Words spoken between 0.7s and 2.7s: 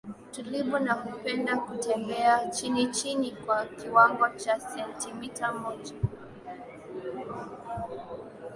na hupenda kutembea